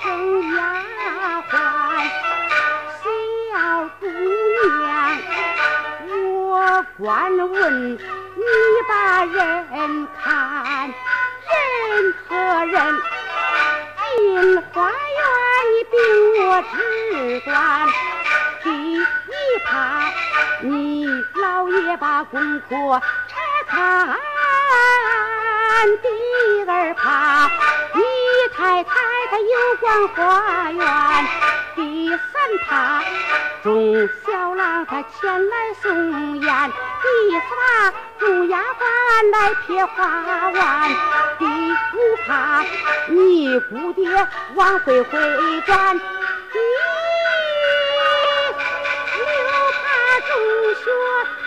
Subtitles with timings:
[0.00, 0.62] 生丫
[1.50, 1.52] 鬟
[3.02, 3.04] 小
[4.00, 4.06] 姑
[4.78, 5.18] 娘
[6.48, 7.98] 我管问你
[8.88, 10.88] 把人看
[11.50, 12.74] 任何人
[13.98, 14.94] 进花园
[15.68, 15.94] 你比
[16.40, 17.50] 我只管
[18.62, 18.98] 第一
[19.64, 19.68] 怕
[20.62, 23.36] 你老爷把公婆拆
[23.66, 24.16] 看
[26.02, 26.08] 第
[26.70, 27.48] 二怕
[28.54, 28.92] 太太
[29.30, 31.26] 她又逛花园，
[31.74, 33.02] 第三怕
[33.62, 36.72] 众小郎他前来送烟，
[37.02, 40.90] 第三怕众丫鬟来撇花碗，
[41.38, 42.62] 第五怕
[43.08, 44.08] 你姑爹
[44.54, 45.18] 往回回
[45.66, 46.58] 转，第
[49.18, 49.52] 六
[49.82, 49.86] 怕
[50.20, 50.30] 中
[50.74, 51.41] 学。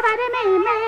[0.00, 0.87] 他结拜的妹妹，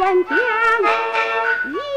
[0.00, 1.89] 到边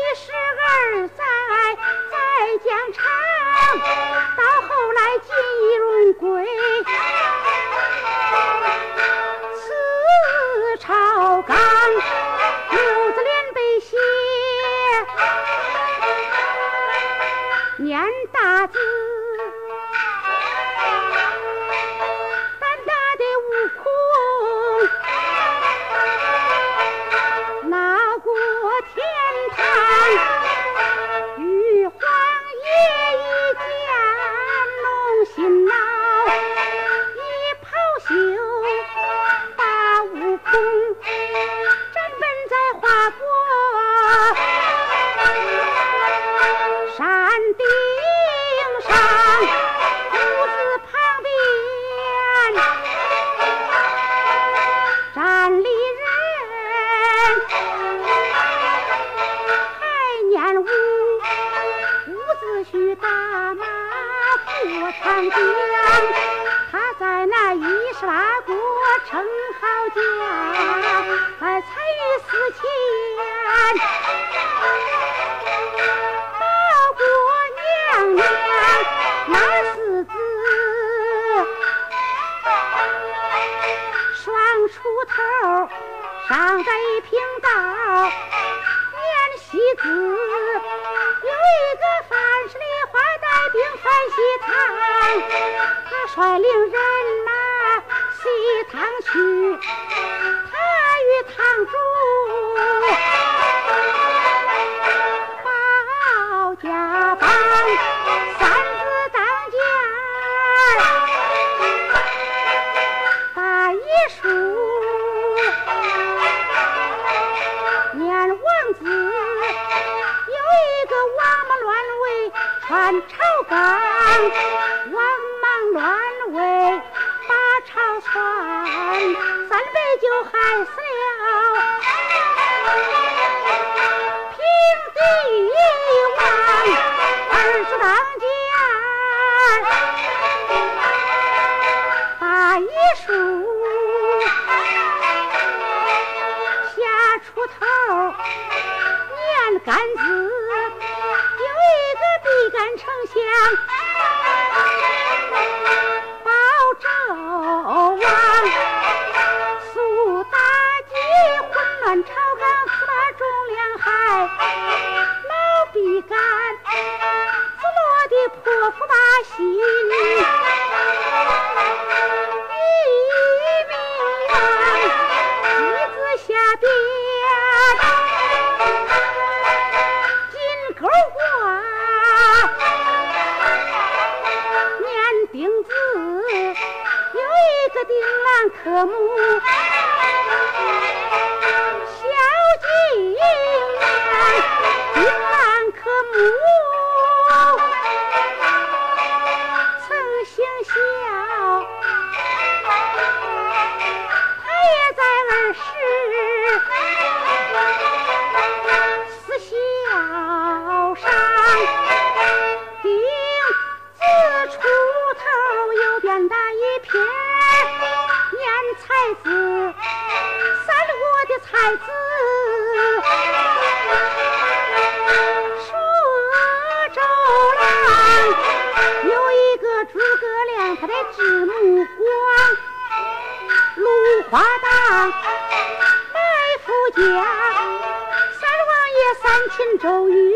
[239.84, 240.33] 出平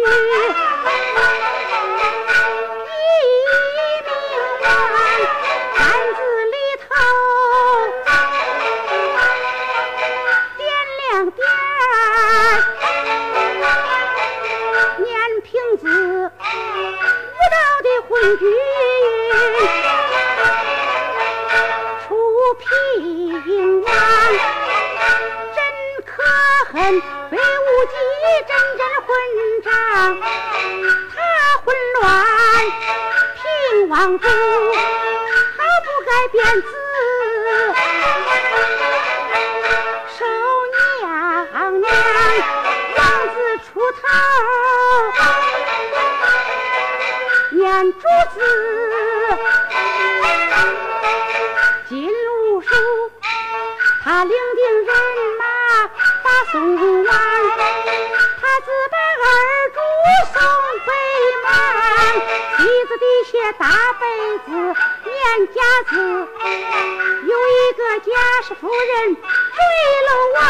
[28.27, 29.09] 一阵阵混
[29.63, 29.71] 账，
[31.15, 31.17] 他
[31.63, 32.01] 混乱
[33.35, 33.41] 平
[33.87, 34.25] 王府，
[35.55, 36.67] 他不该变子。
[40.17, 40.19] 守
[41.01, 41.05] 娘
[41.79, 41.87] 娘，
[42.97, 42.99] 王
[43.33, 43.35] 子
[43.65, 43.97] 出头，
[47.51, 47.63] 念
[47.93, 47.99] 主
[48.33, 48.37] 子，
[51.87, 52.69] 金兀术，
[54.03, 54.35] 他领
[68.47, 69.21] 是夫人坠
[70.07, 70.41] 楼亡，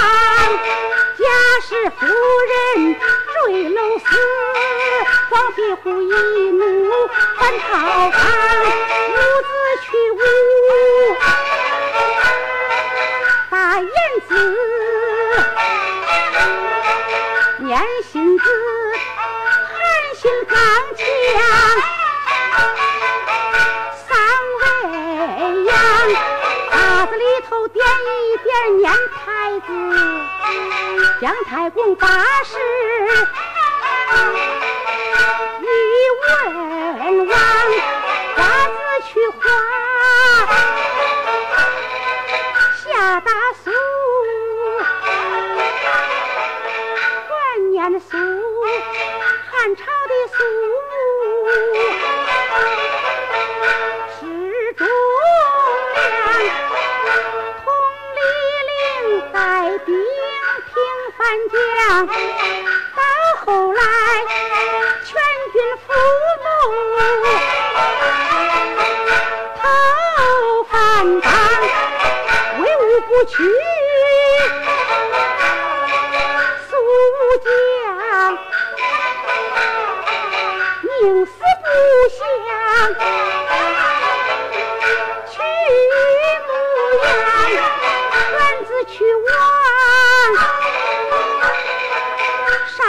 [1.17, 1.23] 家
[1.67, 2.95] 是夫人
[3.33, 4.05] 坠楼死，
[5.31, 6.05] 黄皮虎一
[6.51, 6.62] 怒
[7.39, 7.65] 反朝
[8.12, 8.21] 堂，
[9.10, 9.49] 母子
[9.81, 10.15] 去无。
[13.49, 13.89] 大燕
[14.29, 14.31] 子，
[31.27, 32.07] 姜太公八
[32.45, 32.57] 十
[35.61, 35.65] 一
[36.21, 37.37] 文王，
[38.33, 39.35] 瓜子去花
[42.81, 43.29] 下大
[43.61, 43.69] 苏，
[47.27, 47.29] 还
[47.71, 48.15] 念苏
[49.51, 50.37] 汉朝的苏
[61.49, 62.57] 平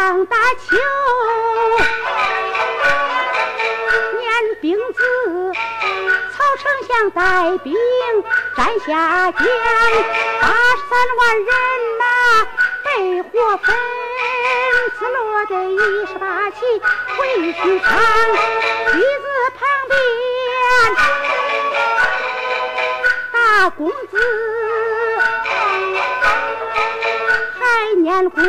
[0.08, 0.74] 上大秋，
[4.16, 4.26] 念
[4.62, 5.52] 兵字，
[6.32, 7.74] 曹丞相带兵
[8.56, 9.44] 占下江，
[10.40, 11.52] 八十三万人
[11.98, 12.04] 马
[12.84, 13.76] 被火焚，
[14.98, 16.56] 死落得一十八骑
[17.18, 17.90] 回许昌，
[18.86, 19.26] 妻子
[19.58, 19.92] 旁边。
[23.30, 24.16] 大公子
[27.60, 28.42] 还念功，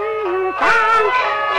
[0.00, 1.49] 十丈。